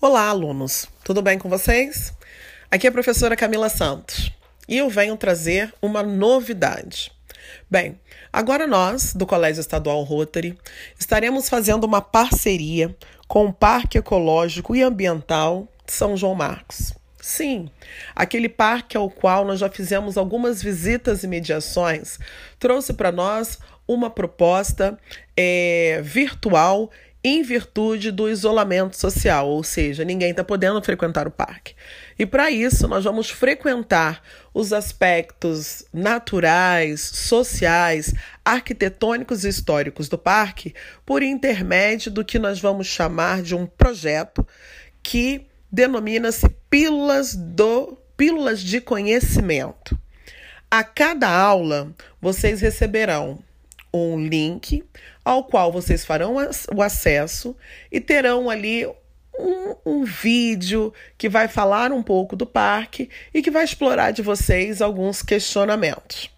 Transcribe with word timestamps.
Olá, 0.00 0.28
alunos! 0.28 0.86
Tudo 1.02 1.20
bem 1.20 1.40
com 1.40 1.48
vocês? 1.48 2.14
Aqui 2.70 2.86
é 2.86 2.88
a 2.88 2.92
professora 2.92 3.34
Camila 3.34 3.68
Santos 3.68 4.30
e 4.68 4.78
eu 4.78 4.88
venho 4.88 5.16
trazer 5.16 5.74
uma 5.82 6.04
novidade. 6.04 7.10
Bem, 7.68 7.98
agora 8.32 8.64
nós, 8.64 9.12
do 9.12 9.26
Colégio 9.26 9.60
Estadual 9.60 10.04
Rotary, 10.04 10.56
estaremos 10.96 11.48
fazendo 11.48 11.82
uma 11.82 12.00
parceria 12.00 12.96
com 13.26 13.46
o 13.46 13.52
Parque 13.52 13.98
Ecológico 13.98 14.76
e 14.76 14.84
Ambiental 14.84 15.66
de 15.84 15.92
São 15.92 16.16
João 16.16 16.36
Marcos. 16.36 16.94
Sim, 17.20 17.68
aquele 18.14 18.48
parque 18.48 18.96
ao 18.96 19.10
qual 19.10 19.44
nós 19.44 19.58
já 19.58 19.68
fizemos 19.68 20.16
algumas 20.16 20.62
visitas 20.62 21.24
e 21.24 21.26
mediações 21.26 22.20
trouxe 22.60 22.94
para 22.94 23.10
nós 23.10 23.58
uma 23.88 24.10
proposta 24.10 24.96
é, 25.36 26.00
virtual 26.04 26.88
em 27.28 27.42
virtude 27.42 28.10
do 28.10 28.28
isolamento 28.28 28.96
social, 28.96 29.48
ou 29.48 29.62
seja, 29.62 30.04
ninguém 30.04 30.30
está 30.30 30.42
podendo 30.42 30.82
frequentar 30.82 31.28
o 31.28 31.30
parque. 31.30 31.74
E 32.18 32.24
para 32.24 32.50
isso, 32.50 32.88
nós 32.88 33.04
vamos 33.04 33.28
frequentar 33.28 34.22
os 34.54 34.72
aspectos 34.72 35.84
naturais, 35.92 37.00
sociais, 37.00 38.14
arquitetônicos 38.44 39.44
e 39.44 39.48
históricos 39.48 40.08
do 40.08 40.16
parque 40.16 40.74
por 41.04 41.22
intermédio 41.22 42.10
do 42.10 42.24
que 42.24 42.38
nós 42.38 42.58
vamos 42.58 42.86
chamar 42.86 43.42
de 43.42 43.54
um 43.54 43.66
projeto 43.66 44.46
que 45.02 45.46
denomina-se 45.70 46.48
Pílulas 46.70 47.34
do 47.34 47.98
Pílulas 48.16 48.60
de 48.60 48.80
Conhecimento. 48.80 49.98
A 50.70 50.82
cada 50.82 51.28
aula, 51.28 51.94
vocês 52.20 52.60
receberão 52.60 53.38
um 53.92 54.18
link 54.18 54.84
ao 55.24 55.44
qual 55.44 55.72
vocês 55.72 56.04
farão 56.04 56.36
o 56.74 56.82
acesso 56.82 57.56
e 57.90 58.00
terão 58.00 58.50
ali 58.50 58.86
um, 59.38 59.74
um, 59.86 60.04
vídeo 60.04 60.92
que 61.16 61.28
vai 61.28 61.48
falar 61.48 61.92
um 61.92 62.02
pouco 62.02 62.34
do 62.34 62.46
parque 62.46 63.08
e 63.32 63.40
que 63.40 63.50
vai 63.50 63.64
explorar 63.64 64.10
de 64.10 64.22
vocês 64.22 64.82
alguns 64.82 65.22
questionamentos. 65.22 66.30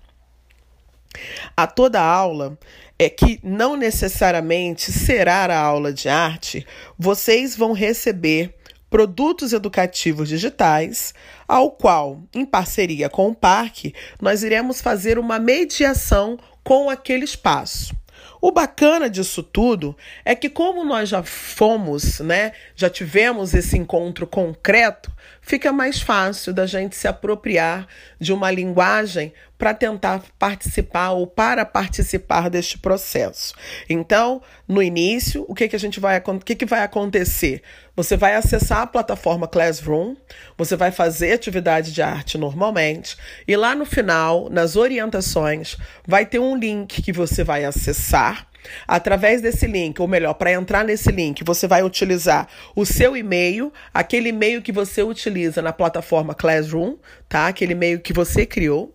A 1.56 1.66
toda 1.66 2.00
aula 2.00 2.58
é 2.98 3.08
que 3.08 3.40
não 3.42 3.76
necessariamente 3.76 4.92
será 4.92 5.46
a 5.46 5.58
aula 5.58 5.92
de 5.92 6.08
arte, 6.08 6.66
vocês 6.98 7.56
vão 7.56 7.72
receber 7.72 8.54
produtos 8.90 9.52
educativos 9.52 10.28
digitais, 10.28 11.14
ao 11.46 11.70
qual, 11.70 12.20
em 12.34 12.44
parceria 12.44 13.08
com 13.08 13.28
o 13.28 13.34
parque, 13.34 13.94
nós 14.20 14.42
iremos 14.42 14.82
fazer 14.82 15.18
uma 15.18 15.38
mediação 15.38 16.36
com 16.64 16.90
aquele 16.90 17.24
espaço. 17.24 17.94
O 18.42 18.50
bacana 18.50 19.08
disso 19.08 19.42
tudo 19.42 19.96
é 20.24 20.34
que, 20.34 20.48
como 20.48 20.84
nós 20.84 21.08
já 21.08 21.22
fomos, 21.22 22.20
né, 22.20 22.52
já 22.74 22.88
tivemos 22.88 23.54
esse 23.54 23.76
encontro 23.76 24.26
concreto, 24.26 25.12
fica 25.50 25.72
mais 25.72 26.00
fácil 26.00 26.54
da 26.54 26.64
gente 26.64 26.94
se 26.94 27.08
apropriar 27.08 27.88
de 28.20 28.32
uma 28.32 28.52
linguagem 28.52 29.32
para 29.58 29.74
tentar 29.74 30.22
participar 30.38 31.10
ou 31.10 31.26
para 31.26 31.64
participar 31.64 32.48
deste 32.48 32.78
processo. 32.78 33.52
Então, 33.88 34.40
no 34.68 34.80
início, 34.80 35.44
o 35.48 35.54
que, 35.54 35.66
que 35.66 35.74
a 35.74 35.78
gente 35.78 35.98
vai, 35.98 36.22
o 36.24 36.38
que, 36.38 36.54
que 36.54 36.64
vai 36.64 36.84
acontecer? 36.84 37.62
Você 37.96 38.16
vai 38.16 38.36
acessar 38.36 38.82
a 38.82 38.86
plataforma 38.86 39.48
Classroom, 39.48 40.14
você 40.56 40.76
vai 40.76 40.92
fazer 40.92 41.32
atividade 41.32 41.92
de 41.92 42.00
arte 42.00 42.38
normalmente, 42.38 43.16
e 43.46 43.56
lá 43.56 43.74
no 43.74 43.84
final, 43.84 44.48
nas 44.48 44.76
orientações, 44.76 45.76
vai 46.06 46.24
ter 46.24 46.38
um 46.38 46.56
link 46.56 47.02
que 47.02 47.12
você 47.12 47.42
vai 47.42 47.64
acessar 47.64 48.49
Através 48.86 49.40
desse 49.40 49.66
link, 49.66 50.00
ou 50.00 50.08
melhor, 50.08 50.34
para 50.34 50.52
entrar 50.52 50.84
nesse 50.84 51.10
link, 51.10 51.42
você 51.44 51.66
vai 51.66 51.82
utilizar 51.82 52.48
o 52.74 52.84
seu 52.84 53.16
e-mail, 53.16 53.72
aquele 53.92 54.30
e-mail 54.30 54.62
que 54.62 54.72
você 54.72 55.02
utiliza 55.02 55.62
na 55.62 55.72
plataforma 55.72 56.34
Classroom, 56.34 56.96
tá? 57.28 57.48
Aquele 57.48 57.72
e-mail 57.72 58.00
que 58.00 58.12
você 58.12 58.44
criou. 58.44 58.94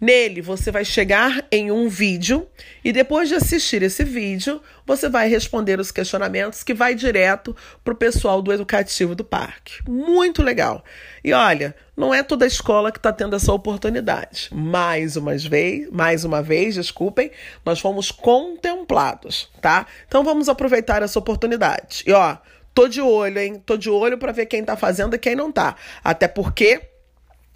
Nele, 0.00 0.40
você 0.40 0.70
vai 0.70 0.84
chegar 0.84 1.46
em 1.52 1.70
um 1.70 1.88
vídeo 1.88 2.46
e 2.82 2.92
depois 2.92 3.28
de 3.28 3.34
assistir 3.34 3.82
esse 3.82 4.02
vídeo, 4.02 4.60
você 4.86 5.08
vai 5.08 5.28
responder 5.28 5.78
os 5.78 5.92
questionamentos 5.92 6.62
que 6.62 6.72
vai 6.72 6.94
direto 6.94 7.54
para 7.84 7.92
o 7.92 7.96
pessoal 7.96 8.40
do 8.40 8.52
educativo 8.52 9.14
do 9.14 9.24
parque. 9.24 9.74
Muito 9.88 10.42
legal. 10.42 10.82
E 11.22 11.32
olha, 11.32 11.74
não 11.96 12.14
é 12.14 12.22
toda 12.22 12.46
escola 12.46 12.90
que 12.90 12.98
está 12.98 13.12
tendo 13.12 13.36
essa 13.36 13.52
oportunidade. 13.52 14.48
Mais 14.50 15.16
uma 15.16 15.36
vez, 15.36 15.90
mais 15.90 16.24
uma 16.24 16.42
vez, 16.42 16.74
desculpem, 16.74 17.30
nós 17.64 17.78
fomos 17.78 18.10
contemplados, 18.10 18.79
tá? 19.60 19.86
Então 20.06 20.24
vamos 20.24 20.48
aproveitar 20.48 21.02
essa 21.02 21.18
oportunidade. 21.18 22.02
E 22.06 22.12
ó, 22.12 22.36
tô 22.74 22.88
de 22.88 23.00
olho, 23.00 23.38
hein? 23.38 23.62
Tô 23.64 23.76
de 23.76 23.90
olho 23.90 24.18
para 24.18 24.32
ver 24.32 24.46
quem 24.46 24.60
está 24.60 24.76
fazendo 24.76 25.14
e 25.14 25.18
quem 25.18 25.34
não 25.34 25.50
está. 25.50 25.76
Até 26.02 26.28
porque 26.28 26.90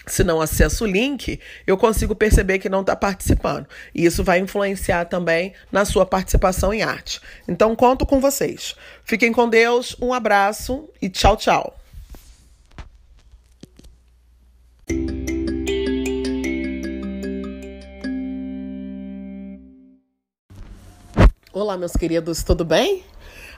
se 0.06 0.22
não 0.22 0.40
acesso 0.40 0.84
o 0.84 0.86
link, 0.86 1.40
eu 1.66 1.76
consigo 1.76 2.14
perceber 2.14 2.58
que 2.58 2.68
não 2.68 2.82
está 2.82 2.94
participando. 2.94 3.66
E 3.94 4.04
isso 4.04 4.22
vai 4.22 4.38
influenciar 4.38 5.06
também 5.06 5.54
na 5.72 5.84
sua 5.84 6.04
participação 6.04 6.74
em 6.74 6.82
arte. 6.82 7.20
Então, 7.48 7.74
conto 7.74 8.04
com 8.04 8.20
vocês. 8.20 8.74
Fiquem 9.04 9.32
com 9.32 9.48
Deus, 9.48 9.96
um 10.00 10.12
abraço 10.12 10.88
e 11.00 11.08
tchau, 11.08 11.36
tchau. 11.36 11.83
Olá, 21.56 21.76
meus 21.76 21.92
queridos, 21.92 22.42
tudo 22.42 22.64
bem? 22.64 23.04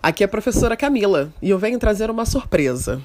Aqui 0.02 0.22
é 0.22 0.26
a 0.26 0.28
professora 0.28 0.76
Camila 0.76 1.32
e 1.40 1.48
eu 1.48 1.58
venho 1.58 1.78
trazer 1.78 2.10
uma 2.10 2.26
surpresa. 2.26 3.00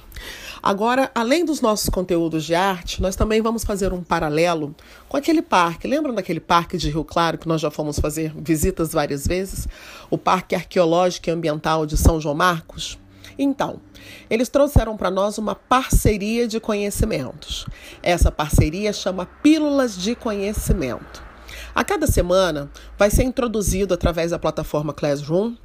Agora, 0.62 1.10
além 1.14 1.46
dos 1.46 1.62
nossos 1.62 1.88
conteúdos 1.88 2.44
de 2.44 2.54
arte, 2.54 3.00
nós 3.00 3.16
também 3.16 3.40
vamos 3.40 3.64
fazer 3.64 3.90
um 3.94 4.02
paralelo 4.02 4.76
com 5.08 5.16
aquele 5.16 5.40
parque. 5.40 5.88
Lembram 5.88 6.14
daquele 6.14 6.40
parque 6.40 6.76
de 6.76 6.90
Rio 6.90 7.04
Claro 7.04 7.38
que 7.38 7.48
nós 7.48 7.62
já 7.62 7.70
fomos 7.70 7.98
fazer 7.98 8.34
visitas 8.36 8.92
várias 8.92 9.26
vezes? 9.26 9.66
O 10.10 10.18
Parque 10.18 10.54
Arqueológico 10.54 11.30
e 11.30 11.32
Ambiental 11.32 11.86
de 11.86 11.96
São 11.96 12.20
João 12.20 12.34
Marcos? 12.34 12.98
Então, 13.38 13.80
eles 14.28 14.50
trouxeram 14.50 14.94
para 14.98 15.10
nós 15.10 15.38
uma 15.38 15.54
parceria 15.54 16.46
de 16.46 16.60
conhecimentos. 16.60 17.64
Essa 18.02 18.30
parceria 18.30 18.92
chama 18.92 19.24
Pílulas 19.42 19.96
de 19.96 20.14
Conhecimento. 20.14 21.31
A 21.74 21.84
cada 21.84 22.06
semana 22.06 22.70
vai 22.98 23.10
ser 23.10 23.22
introduzido 23.24 23.94
através 23.94 24.30
da 24.30 24.38
plataforma 24.38 24.92
Classroom 24.92 25.56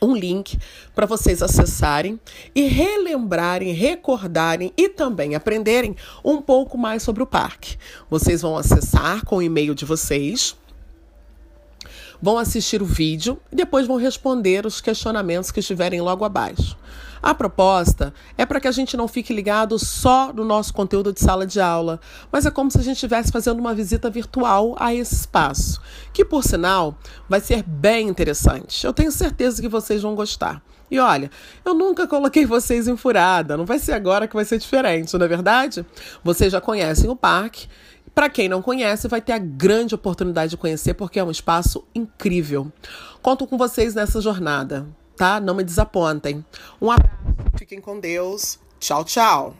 um 0.00 0.16
link 0.16 0.58
para 0.94 1.06
vocês 1.06 1.42
acessarem 1.42 2.18
e 2.54 2.62
relembrarem, 2.62 3.72
recordarem 3.72 4.72
e 4.76 4.88
também 4.88 5.36
aprenderem 5.36 5.94
um 6.24 6.42
pouco 6.42 6.76
mais 6.76 7.04
sobre 7.04 7.22
o 7.22 7.26
parque. 7.26 7.76
Vocês 8.10 8.42
vão 8.42 8.56
acessar 8.56 9.24
com 9.24 9.36
o 9.36 9.42
e-mail 9.42 9.74
de 9.74 9.84
vocês 9.84 10.56
vão 12.22 12.38
assistir 12.38 12.80
o 12.80 12.86
vídeo 12.86 13.36
e 13.50 13.56
depois 13.56 13.88
vão 13.88 13.96
responder 13.96 14.64
os 14.64 14.80
questionamentos 14.80 15.50
que 15.50 15.58
estiverem 15.58 16.00
logo 16.00 16.24
abaixo. 16.24 16.78
A 17.22 17.32
proposta 17.34 18.12
é 18.36 18.44
para 18.44 18.58
que 18.58 18.66
a 18.66 18.72
gente 18.72 18.96
não 18.96 19.06
fique 19.06 19.32
ligado 19.32 19.78
só 19.78 20.32
no 20.32 20.44
nosso 20.44 20.74
conteúdo 20.74 21.12
de 21.12 21.20
sala 21.20 21.46
de 21.46 21.60
aula, 21.60 22.00
mas 22.32 22.44
é 22.46 22.50
como 22.50 22.70
se 22.70 22.78
a 22.78 22.82
gente 22.82 22.96
estivesse 22.96 23.30
fazendo 23.30 23.60
uma 23.60 23.74
visita 23.74 24.10
virtual 24.10 24.74
a 24.78 24.92
esse 24.92 25.14
espaço, 25.14 25.80
que 26.12 26.24
por 26.24 26.42
sinal 26.42 26.98
vai 27.28 27.40
ser 27.40 27.62
bem 27.62 28.08
interessante. 28.08 28.84
Eu 28.84 28.92
tenho 28.92 29.12
certeza 29.12 29.62
que 29.62 29.68
vocês 29.68 30.02
vão 30.02 30.16
gostar. 30.16 30.60
E 30.90 30.98
olha, 30.98 31.30
eu 31.64 31.74
nunca 31.74 32.06
coloquei 32.06 32.44
vocês 32.44 32.88
em 32.88 32.96
furada, 32.96 33.56
não 33.56 33.64
vai 33.64 33.78
ser 33.78 33.92
agora 33.92 34.26
que 34.26 34.34
vai 34.34 34.44
ser 34.44 34.58
diferente, 34.58 35.16
não 35.16 35.24
é 35.24 35.28
verdade? 35.28 35.86
Vocês 36.24 36.50
já 36.50 36.60
conhecem 36.60 37.08
o 37.08 37.16
parque 37.16 37.68
para 38.14 38.28
quem 38.28 38.48
não 38.48 38.60
conhece, 38.60 39.08
vai 39.08 39.22
ter 39.22 39.32
a 39.32 39.38
grande 39.38 39.94
oportunidade 39.94 40.50
de 40.50 40.56
conhecer, 40.56 40.92
porque 40.94 41.18
é 41.18 41.24
um 41.24 41.30
espaço 41.30 41.82
incrível. 41.94 42.70
Conto 43.22 43.46
com 43.46 43.56
vocês 43.56 43.94
nessa 43.94 44.20
jornada, 44.20 44.86
tá? 45.22 45.38
Não 45.38 45.54
me 45.54 45.62
desapontem. 45.62 46.44
Um 46.80 46.90
abraço, 46.90 47.14
fiquem 47.56 47.80
com 47.80 48.00
Deus. 48.00 48.58
Tchau, 48.80 49.04
tchau. 49.04 49.54